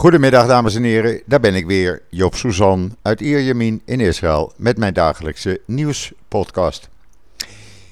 [0.00, 4.78] Goedemiddag dames en heren, daar ben ik weer, Job Suzan uit Ierjemien in Israël met
[4.78, 6.88] mijn dagelijkse nieuwspodcast.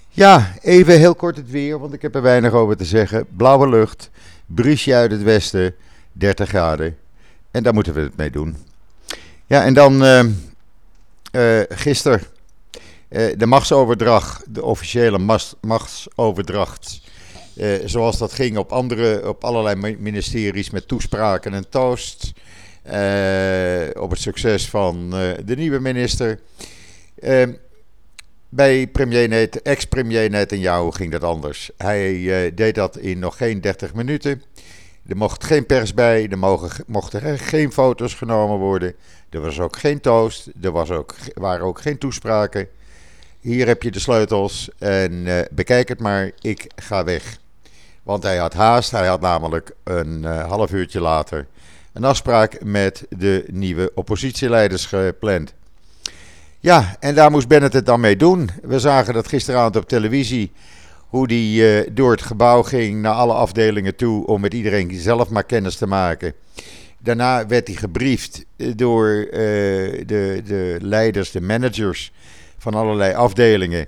[0.09, 3.27] Ja, even heel kort het weer, want ik heb er weinig over te zeggen.
[3.37, 4.11] Blauwe lucht,
[4.47, 5.75] briesje uit het westen,
[6.13, 6.97] 30 graden
[7.51, 8.57] en daar moeten we het mee doen.
[9.47, 12.21] Ja, en dan uh, gisteren
[13.09, 17.01] uh, de machtsoverdracht, de officiële machtsoverdracht
[17.59, 22.33] uh, zoals dat ging op, andere, op allerlei ministeries met toespraken en toast.
[22.87, 26.41] Uh, op het succes van uh, de nieuwe minister.
[27.21, 27.53] Ehm,
[28.49, 31.71] bij premier ex-premier Netanyahu ging dat anders.
[31.77, 34.43] Hij deed dat in nog geen 30 minuten.
[35.07, 36.39] Er mocht geen pers bij, er
[36.87, 38.95] mochten geen foto's genomen worden.
[39.31, 42.69] Er was ook geen toast, er was ook, waren ook geen toespraken.
[43.41, 47.39] Hier heb je de sleutels en bekijk het maar, ik ga weg.
[48.09, 48.91] Want hij had haast.
[48.91, 51.47] Hij had namelijk een uh, half uurtje later
[51.93, 55.55] een afspraak met de nieuwe oppositieleiders gepland.
[56.61, 58.51] Ja, en daar moest Bennett het dan mee doen.
[58.63, 60.53] We zagen dat gisteravond op televisie.
[61.09, 65.29] Hoe hij uh, door het gebouw ging naar alle afdelingen toe om met iedereen zelf
[65.29, 66.35] maar kennis te maken.
[66.99, 69.31] Daarna werd hij gebriefd door uh,
[70.07, 72.13] de, de leiders, de managers
[72.59, 73.87] van allerlei afdelingen.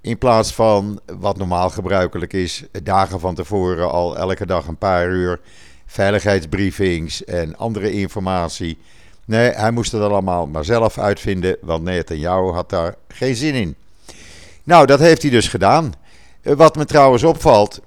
[0.00, 5.08] In plaats van wat normaal gebruikelijk is, dagen van tevoren al elke dag een paar
[5.08, 5.40] uur
[5.86, 8.78] veiligheidsbriefings en andere informatie.
[9.24, 13.74] Nee, hij moest het allemaal maar zelf uitvinden, want jou had daar geen zin in.
[14.64, 15.92] Nou, dat heeft hij dus gedaan.
[16.42, 17.80] Eh, wat me trouwens opvalt,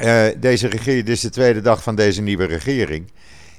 [0.00, 3.10] uh, deze regering, dit is de tweede dag van deze nieuwe regering.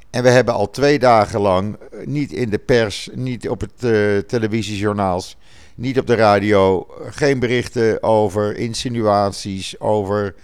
[0.09, 3.83] En we hebben al twee dagen lang eh, niet in de pers, niet op het
[3.83, 5.37] uh, televisiejournaals
[5.77, 10.35] niet op de radio, geen berichten over insinuaties, over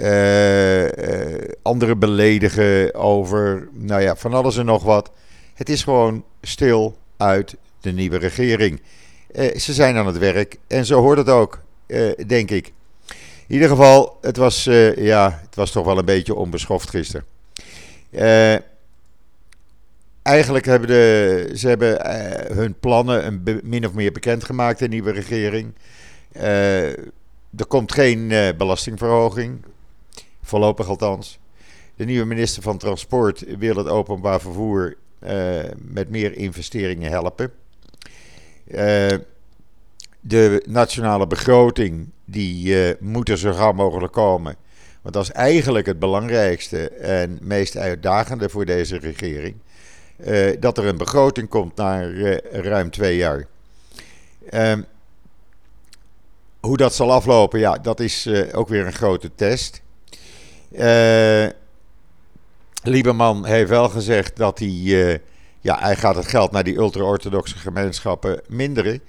[0.00, 0.90] uh, uh,
[1.62, 5.10] andere beledigen, over nou ja, van alles en nog wat.
[5.54, 8.80] Het is gewoon stil uit de nieuwe regering.
[9.32, 11.62] Uh, ze zijn aan het werk en zo hoort het ook,
[12.26, 12.72] denk ik.
[13.46, 14.64] In ieder geval, het was,
[14.96, 17.24] ja, het was toch wel een beetje onbeschoft gisteren
[20.28, 25.10] eigenlijk hebben de, ze hebben uh, hun plannen een min of meer bekendgemaakt, de nieuwe
[25.10, 25.74] regering.
[26.36, 26.88] Uh,
[27.56, 29.64] er komt geen uh, belastingverhoging,
[30.42, 31.38] voorlopig althans.
[31.96, 34.96] De nieuwe minister van Transport wil het openbaar vervoer
[35.76, 37.52] met meer investeringen helpen.
[40.20, 44.56] de nationale begroting die moet er zo gauw mogelijk komen.
[45.02, 49.56] Want dat is eigenlijk het belangrijkste en meest uitdagende voor deze regering.
[50.26, 53.46] Uh, dat er een begroting komt na uh, ruim twee jaar.
[54.50, 54.72] Uh,
[56.60, 59.82] hoe dat zal aflopen, ja, dat is eh, ook weer een grote test.
[62.82, 65.20] Lieberman heeft wel gezegd dat hij,
[65.60, 69.00] ja, hij gaat het geld naar die ultra-orthodoxe gemeenschappen minderen.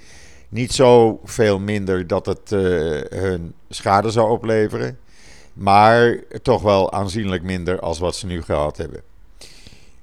[0.49, 2.49] Niet zo veel minder dat het
[3.09, 4.99] hun schade zou opleveren.
[5.53, 9.01] Maar toch wel aanzienlijk minder als wat ze nu gehad hebben.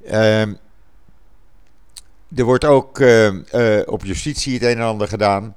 [0.04, 0.52] Ehm
[2.34, 5.56] er wordt ook uh, uh, op justitie het een en ander gedaan.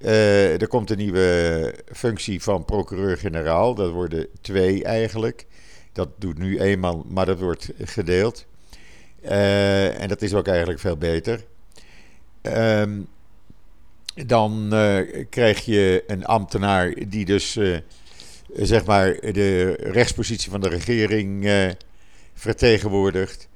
[0.00, 3.74] Uh, er komt een nieuwe functie van procureur-generaal.
[3.74, 5.46] Dat worden twee eigenlijk.
[5.92, 8.46] Dat doet nu man, maar dat wordt gedeeld.
[9.22, 11.44] en dat is ook eigenlijk veel beter.
[12.42, 13.00] Ehm,
[14.26, 14.68] dan
[15.30, 17.58] krijg je een ambtenaar die dus
[18.54, 21.48] zeg maar de rechtspositie van de regering
[22.34, 23.48] vertegenwoordigt.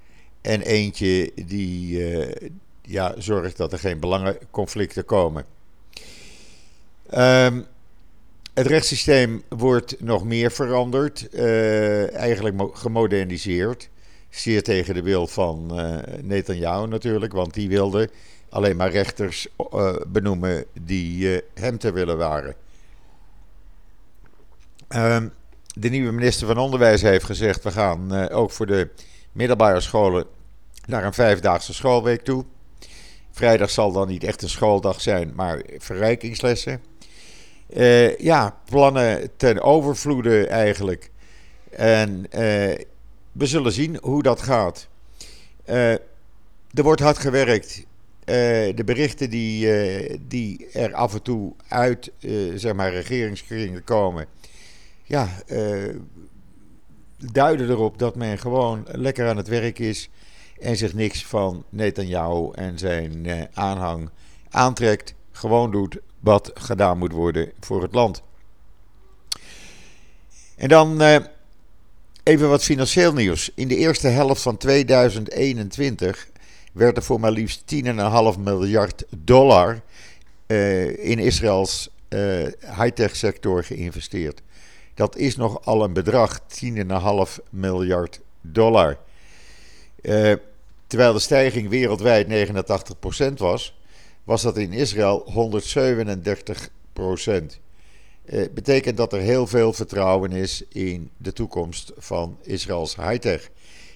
[0.46, 2.48] En eentje die uh,
[2.82, 5.44] ja, zorgt dat er geen belangenconflicten komen.
[7.14, 7.66] Um,
[8.54, 13.88] het rechtssysteem wordt nog meer veranderd, uh, eigenlijk gemoderniseerd.
[14.30, 18.10] Zeer tegen de wil van uh, Netanyahu natuurlijk, want die wilde
[18.48, 19.48] alleen maar rechters
[20.06, 22.54] benoemen die hem te willen waren.
[24.88, 25.32] Um,
[25.74, 28.88] de nieuwe minister van Onderwijs heeft gezegd: we gaan ook voor de
[29.32, 30.26] middelbare scholen
[30.86, 32.44] naar een vijfdaagse schoolweek toe.
[33.30, 36.80] Vrijdag zal dan niet echt een schooldag zijn, maar verrijkingslessen.
[37.68, 41.10] Uh, ja, plannen ten overvloede eigenlijk.
[41.70, 42.28] En uh,
[43.32, 44.88] we zullen zien hoe dat gaat.
[45.68, 45.92] Uh,
[46.72, 47.86] er wordt hard gewerkt.
[48.24, 49.68] de berichten die,
[50.28, 52.12] die er af en toe uit
[52.54, 54.26] zeg maar regeringskringen komen.
[55.02, 55.28] Ja,
[57.16, 60.10] duiden erop dat men gewoon lekker aan het werk is
[60.60, 64.10] en zich niks van Netanyahu en zijn eh, aanhang
[64.50, 65.14] aantrekt.
[65.32, 68.22] Gewoon doet wat gedaan moet worden voor het land.
[70.56, 71.16] En dan eh,
[72.26, 73.50] Even wat financieel nieuws.
[73.54, 76.28] In de eerste helft van 2021
[76.72, 79.80] werd er voor maar liefst 10,5 miljard dollar
[80.46, 81.88] uh, in Israëls
[82.78, 84.42] high-tech sector geïnvesteerd.
[84.94, 88.98] Dat is nogal een bedrag, 10,5 miljard dollar.
[90.06, 90.32] Uh,
[90.86, 92.50] terwijl de stijging wereldwijd
[93.30, 93.78] 89% was,
[94.24, 95.32] was dat in Israël 137%.
[98.24, 103.50] Uh, betekent dat er heel veel vertrouwen is in de toekomst van Israëls high-tech.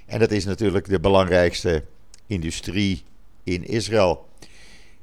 [0.06, 1.84] En dat is natuurlijk de belangrijkste
[2.26, 3.02] industrie
[3.44, 4.26] in Israël.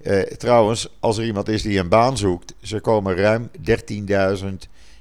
[0.02, 3.50] Uh, trouwens, als er iemand is die een baan zoekt, ze komen ruim
[4.40, 4.48] 13.000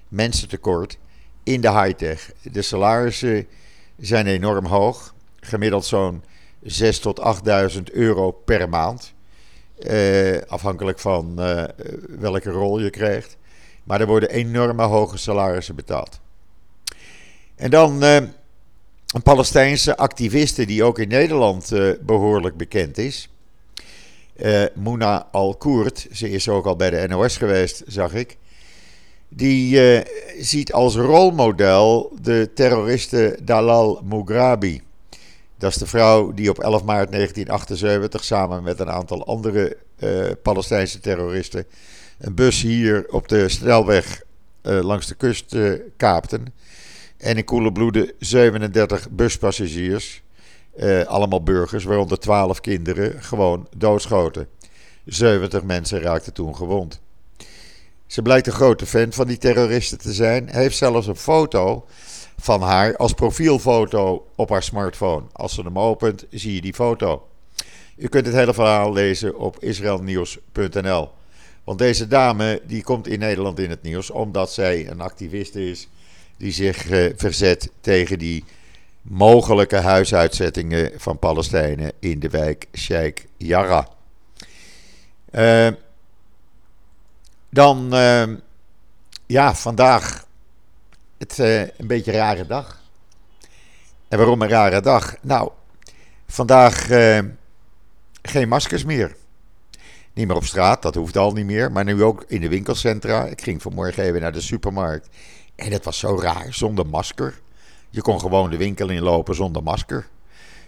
[0.09, 0.99] mensen tekort
[1.43, 2.33] in de high-tech.
[2.43, 3.47] De salarissen
[3.99, 5.15] zijn enorm hoog,
[5.47, 6.23] gemiddeld zo'n
[6.65, 7.21] 6.000 tot
[7.77, 9.15] 8.000 euro per maand.
[9.79, 11.65] Uh, afhankelijk van uh,
[12.19, 13.37] welke rol je krijgt.
[13.85, 16.21] Maar er worden enorme hoge salarissen betaald.
[17.55, 23.31] En dan uh, een Palestijnse activiste die ook in Nederland behoorlijk bekend is.
[24.75, 28.37] Mouna Al-Koert, ze is ook al bij de NOS geweest, zag ik.
[29.29, 29.81] Die
[30.39, 34.83] ziet als rolmodel de terroriste Dalal Mughrabi.
[35.59, 40.31] Dat is de vrouw die op 11 maart 1978 samen met een aantal andere uh,
[40.43, 41.65] Palestijnse terroristen
[42.19, 44.23] een bus hier op de snelweg
[44.63, 45.57] langs de kust
[45.97, 46.55] kaapten.
[47.17, 50.23] En in koele bloeden 37 buspassagiers
[50.77, 54.49] uh, allemaal burgers, waaronder 12 kinderen, gewoon doodschoten.
[55.05, 57.01] 70 mensen raakten toen gewond.
[58.07, 60.49] Ze blijkt een grote fan van die terroristen te zijn.
[60.49, 61.87] Heeft zelfs een foto
[62.37, 65.27] van haar als profielfoto op haar smartphone.
[65.33, 67.29] Als ze hem opent, zie je die foto.
[67.97, 71.11] U kunt het hele verhaal lezen op israelnieuws.nl.
[71.65, 75.89] Want deze dame die komt in Nederland in het nieuws omdat zij een activiste is
[76.37, 78.45] die zich uh, verzet tegen die
[79.03, 83.87] mogelijke huisuitzettingen van Palestijnen in de wijk Sheikh Jarrah.
[85.31, 85.69] Uh,
[87.51, 88.23] dan, uh,
[89.27, 90.26] ja, vandaag
[91.19, 92.81] het, uh, een beetje een rare dag.
[94.09, 95.17] En waarom een rare dag?
[95.21, 95.51] Nou,
[96.27, 96.87] vandaag
[98.23, 99.17] geen maskers meer.
[100.13, 101.73] Niet meer op straat, dat hoeft al niet meer.
[101.73, 103.25] Maar nu ook in de winkelcentra.
[103.25, 105.09] Ik ging vanmorgen even naar de supermarkt.
[105.55, 107.41] En het was zo raar, zonder masker.
[107.91, 110.07] Je kon gewoon de winkel inlopen zonder masker.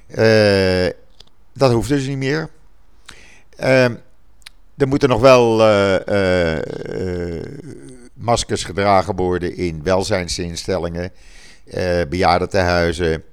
[0.09, 0.89] Uh,
[1.53, 2.49] dat hoeft dus niet meer.
[3.61, 3.85] Uh,
[4.77, 5.59] er moeten nog wel
[8.19, 11.13] maskers gedragen worden in welzijnsinstellingen,
[12.09, 13.25] bejaardentehuizen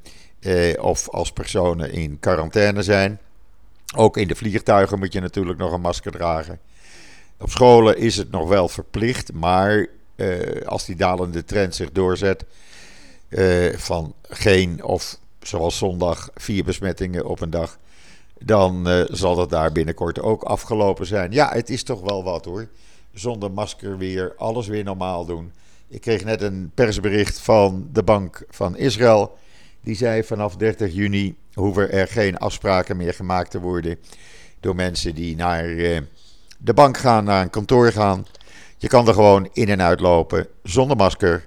[0.79, 3.19] of als personen in quarantaine zijn.
[3.95, 6.59] Ook in de vliegtuigen moet je natuurlijk nog een masker dragen.
[7.39, 9.87] Op scholen is het nog wel verplicht, maar
[10.65, 12.45] als die dalende trend zich doorzet,
[13.29, 17.77] uh, van geen of zoals zondag vier besmettingen op een dag,
[18.39, 21.31] dan zal dat daar binnenkort ook afgelopen zijn.
[21.31, 22.67] Ja, het is toch wel wat hoor.
[23.15, 25.51] Zonder masker weer, alles weer normaal doen.
[25.87, 29.37] Ik kreeg net een persbericht van de Bank van Israël.
[29.81, 33.99] Die zei vanaf 30 juni hoeven er geen afspraken meer gemaakt te worden
[34.59, 35.99] door mensen die naar uh,
[36.57, 38.25] de bank gaan, naar een kantoor gaan.
[38.77, 41.45] Je kan er gewoon in en uit lopen zonder masker.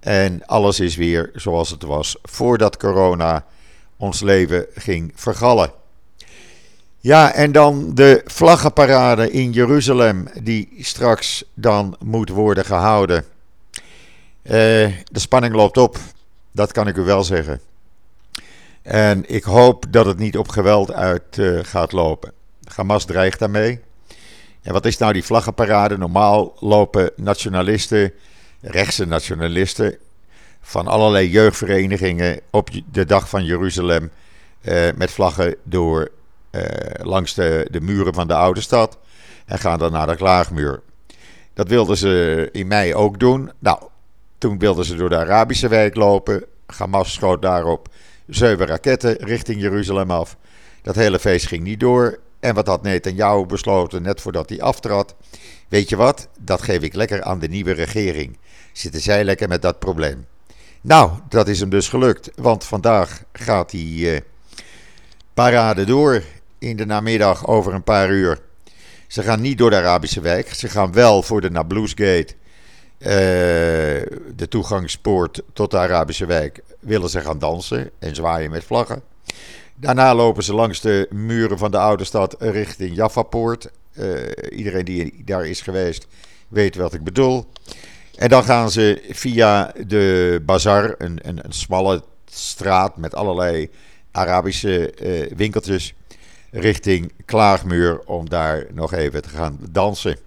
[0.00, 3.46] En alles is weer zoals het was voordat corona
[3.96, 5.83] ons leven ging vergallen.
[7.04, 13.24] Ja, en dan de vlaggenparade in Jeruzalem, die straks dan moet worden gehouden.
[14.42, 14.52] Uh,
[15.04, 15.98] de spanning loopt op,
[16.52, 17.60] dat kan ik u wel zeggen.
[18.82, 22.32] En ik hoop dat het niet op geweld uit uh, gaat lopen.
[22.74, 23.80] Hamas dreigt daarmee.
[24.62, 25.98] En wat is nou die vlaggenparade?
[25.98, 28.12] Normaal lopen nationalisten
[28.60, 29.96] rechtse nationalisten
[30.60, 34.10] van allerlei jeugdverenigingen op de dag van Jeruzalem
[34.60, 36.08] eh, met vlaggen door eh,
[37.02, 38.98] langs de, de muren van de oude stad
[39.46, 40.80] en gaan dan naar de klaagmuur.
[41.54, 43.50] Dat wilden ze in mei ook doen.
[43.58, 43.78] Nou,
[44.38, 46.44] toen wilden ze door de Arabische wijk lopen.
[46.66, 47.88] Hamas schoot daarop
[48.26, 50.36] zeven raketten richting Jeruzalem af.
[50.82, 52.18] Dat hele feest ging niet door.
[52.40, 55.14] En wat had Netanyahu besloten net voordat hij aftrad?
[55.68, 56.28] Weet je wat?
[56.40, 58.38] Dat geef ik lekker aan de nieuwe regering.
[58.72, 60.26] Zitten zij lekker met dat probleem?
[60.80, 62.30] Nou, dat is hem dus gelukt.
[62.34, 64.20] Want vandaag gaat die uh,
[65.34, 66.22] parade door
[66.64, 68.38] in de namiddag over een paar uur.
[69.06, 70.54] Ze gaan niet door de Arabische wijk.
[70.54, 72.28] Ze gaan wel voor de Nabloesgate,
[72.98, 73.08] uh,
[74.36, 79.02] de toegangspoort tot de Arabische wijk, willen ze gaan dansen en zwaaien met vlaggen.
[79.74, 83.70] Daarna lopen ze langs de muren van de oude stad richting Jaffa-poort.
[83.98, 86.06] Uh, iedereen die daar is geweest
[86.48, 87.46] weet wat ik bedoel.
[88.16, 93.70] En dan gaan ze via de bazar, een, een, smalle straat met allerlei
[94.10, 95.94] Arabische uh, winkeltjes,
[96.54, 100.18] richting Klaagmuur om daar nog even te gaan dansen.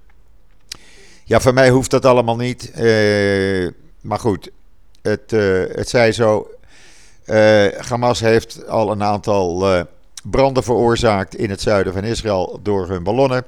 [1.24, 2.72] Ja, voor mij hoeft dat allemaal niet.
[2.78, 3.70] Uh,
[4.02, 4.52] maar goed,
[5.02, 6.48] het, uh, het zij zo.
[7.78, 9.86] Hamas heeft al een aantal
[10.24, 13.46] branden veroorzaakt in het zuiden van Israël door hun ballonnen.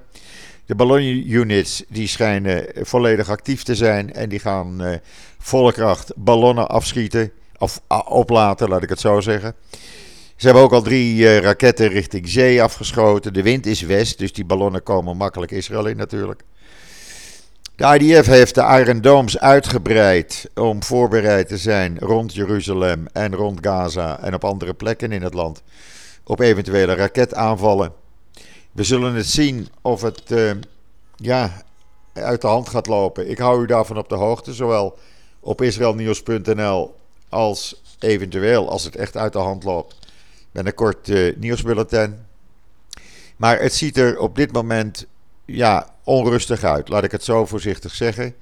[0.66, 5.00] De ballonunits die schijnen volledig actief te zijn en die gaan
[5.38, 7.32] volle kracht ballonnen afschieten.
[7.60, 9.56] Of uh, oplaten, laat ik het zo zeggen.
[10.40, 13.34] Ze hebben ook al drie uh, raketten richting zee afgeschoten.
[13.34, 16.42] De wind is west, dus die ballonnen komen makkelijk Israël in natuurlijk.
[17.76, 23.60] De IDF heeft de Iron Domes uitgebreid om voorbereid te zijn rond Jeruzalem en rond
[23.62, 25.62] Gaza en op andere plekken in het land
[26.24, 27.94] op eventuele raketaanvallen.
[28.72, 30.52] We zullen het zien of het uh,
[31.16, 31.64] ja,
[32.14, 33.30] uit de hand gaat lopen.
[33.30, 34.98] Ik hou u daarvan op de hoogte, zowel
[35.40, 36.96] op israelnieuws.nl
[37.30, 39.99] als eventueel als het echt uit de hand loopt.
[40.52, 42.18] Met een kort uh, nieuwsbulletin.
[43.38, 45.06] Maar het ziet er op dit moment
[45.46, 48.36] ja, onrustig uit, laat ik het zo voorzichtig zeggen.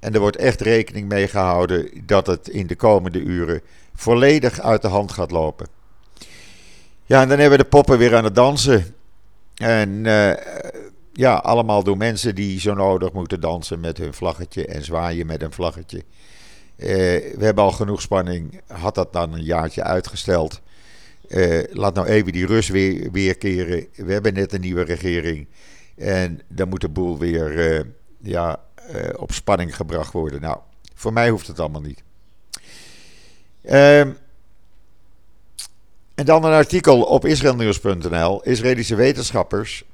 [0.00, 3.60] En er wordt echt rekening mee gehouden dat het in de komende uren
[3.94, 5.66] volledig uit de hand gaat lopen.
[7.04, 8.94] Ja, en dan hebben we de poppen weer aan het dansen.
[9.54, 10.32] En uh,
[11.12, 15.42] ja, allemaal door mensen die zo nodig moeten dansen met hun vlaggetje en zwaaien met
[15.42, 15.98] een vlaggetje.
[16.76, 16.88] Uh,
[17.36, 18.60] we hebben al genoeg spanning.
[18.66, 20.60] Had dat dan een jaartje uitgesteld.
[21.34, 23.86] Uh, laat nou even die rust weer, weer keren.
[23.94, 25.46] We hebben net een nieuwe regering.
[25.96, 27.86] En dan moet de boel weer
[28.20, 28.60] ja,
[29.16, 30.40] op spanning gebracht worden.
[30.40, 30.58] Nou,
[30.94, 32.02] voor mij hoeft het allemaal niet.
[33.62, 34.10] Ehm
[36.14, 38.42] en dan een artikel op israelnieuws.nl.
[38.42, 39.84] Israëlische wetenschappers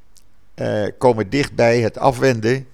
[0.55, 2.67] eh, komen dichtbij het afwenden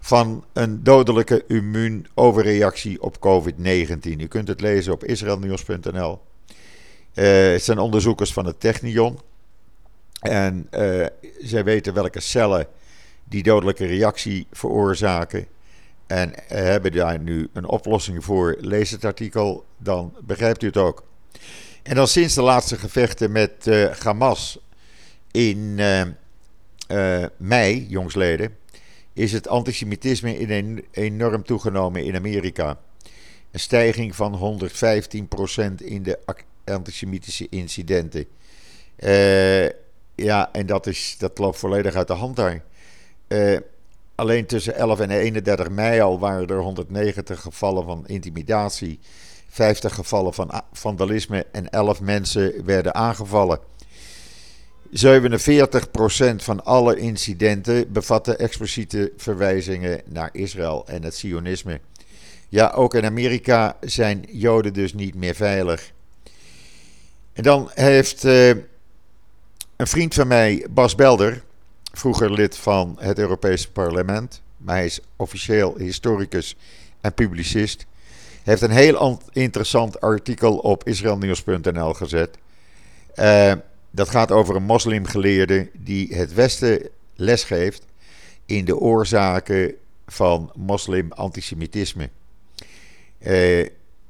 [0.00, 4.20] van een dodelijke immuunoverreactie op COVID-19.
[4.20, 6.20] U kunt het lezen op israelnieuws.nl.
[7.16, 9.18] Uh, het zijn onderzoekers van het Technion.
[10.20, 11.06] En uh,
[11.38, 12.66] zij weten welke cellen
[13.24, 15.46] die dodelijke reactie veroorzaken.
[16.06, 18.56] En hebben daar nu een oplossing voor.
[18.60, 21.04] Lees het artikel, dan begrijpt u het ook.
[21.82, 23.70] En dan sinds de laatste gevechten met
[24.02, 24.58] Hamas
[25.30, 25.74] in
[27.36, 28.56] mei, jongsleden,
[29.12, 32.78] is het antisemitisme enorm toegenomen in Amerika.
[33.50, 34.60] Een stijging van
[35.80, 36.18] 115% in de
[36.74, 38.26] antisemitische incidenten.
[40.14, 42.62] ja, en dat, is, dat loopt volledig uit de hand daar.
[44.14, 48.98] alleen tussen 11 en 31 mei al waren er 190 gevallen van intimidatie
[49.56, 53.58] 50 gevallen van vandalisme en 11 mensen werden aangevallen.
[54.90, 54.92] 47%
[56.36, 61.80] van alle incidenten bevatten expliciete verwijzingen naar Israël en het Sionisme.
[62.48, 65.92] Ja, ook in Amerika zijn Joden dus niet meer veilig.
[67.36, 68.48] En dan heeft uh,
[69.76, 71.42] een vriend van mij, Bas Belder,
[71.92, 76.56] vroeger lid van het Europese parlement, maar hij is officieel historicus
[77.00, 77.86] en publicist
[78.46, 82.38] heeft een heel interessant artikel op israelnieuws.nl gezet.
[83.14, 83.52] Uh,
[83.90, 87.84] dat gaat over een moslimgeleerde die het Westen lesgeeft
[88.44, 89.74] in de oorzaken
[90.06, 92.10] van moslim-antisemitisme.
[93.18, 93.66] Uh,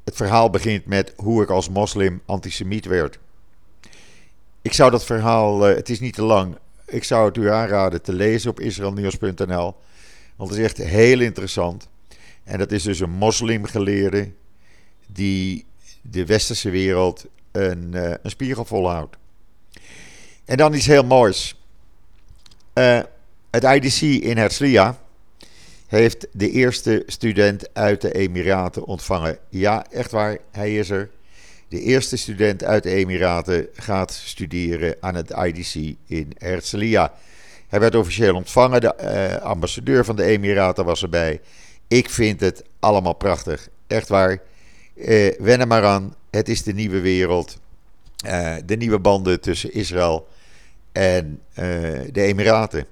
[0.07, 3.19] het verhaal begint met hoe ik als moslim antisemiet werd.
[4.63, 8.03] Ik zou dat verhaal, uh, het is niet te lang, ik zou het u aanraden
[8.03, 9.75] te lezen op israelnieuws.nl.
[10.37, 11.89] Want het is echt heel interessant.
[12.45, 14.31] En dat is dus een moslimgeleerde
[15.07, 15.65] die
[16.03, 19.17] de westerse wereld een, uh, een spiegel volhoudt.
[20.45, 21.61] En dan iets heel moois.
[22.75, 23.01] Uh,
[23.51, 24.99] het IDC in Herzliya
[25.87, 29.39] heeft de eerste student uit de Emiraten ontvangen.
[29.49, 31.11] Ja, echt waar, hij is er.
[31.69, 37.13] De eerste student uit de Emiraten gaat studeren aan het IDC in Herzliya.
[37.69, 41.41] Hij werd officieel ontvangen, de uh, ambassadeur van de Emiraten was erbij.
[41.89, 43.69] Ik vind het allemaal prachtig.
[43.87, 44.39] Echt waar.
[44.95, 46.15] Uh, wen maar aan.
[46.31, 47.59] Het is de nieuwe wereld.
[48.27, 50.29] Uh, de nieuwe banden tussen Israël
[50.93, 51.41] en
[52.13, 52.87] de Emiraten.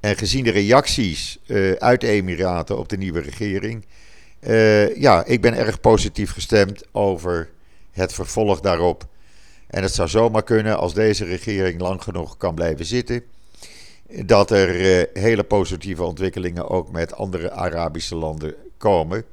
[0.00, 1.38] En gezien de reacties
[1.78, 3.84] uit de Emiraten op de nieuwe regering.
[5.00, 7.50] ja, ik ben erg positief gestemd over
[7.90, 9.06] het vervolg daarop.
[9.66, 13.22] En het zou zomaar kunnen als deze regering lang genoeg kan blijven zitten.
[14.08, 19.24] Dat er hele positieve ontwikkelingen ook met andere Arabische landen komen.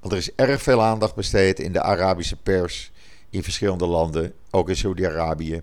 [0.00, 2.90] Want er is erg veel aandacht besteed in de Arabische pers
[3.30, 5.62] in verschillende landen, ook in Saudi-Arabië,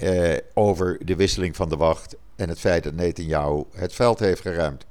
[0.00, 4.40] eh, over de wisseling van de wacht en het feit dat Netanyahu het veld heeft
[4.40, 4.86] geruimd.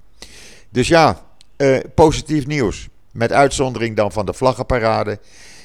[0.70, 1.22] Dus ja,
[1.56, 2.88] eh, positief nieuws.
[3.12, 5.20] met uitzondering dan van de vlaggenparade.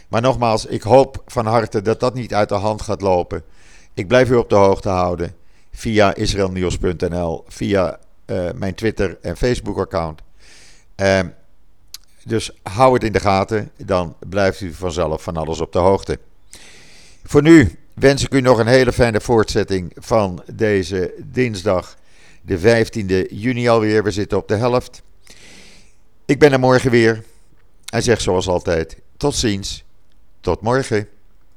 [0.08, 3.42] Maar nogmaals, ik hoop van harte dat dat niet uit de hand gaat lopen.
[3.94, 5.34] Ik blijf u op de hoogte houden
[5.72, 10.22] via israelnieuws.nl, via uh, mijn Twitter en Facebook account.
[10.96, 11.20] Uh,
[12.24, 16.18] dus hou het in de gaten, dan blijft u vanzelf van alles op de hoogte.
[17.24, 21.96] Voor nu wens ik u nog een hele fijne voortzetting van deze dinsdag,
[22.42, 24.02] de 15e juni alweer.
[24.04, 25.02] We zitten op de helft.
[26.24, 27.24] Ik ben er morgen weer
[27.92, 29.84] en zeg zoals altijd: tot ziens,
[30.40, 31.08] tot morgen.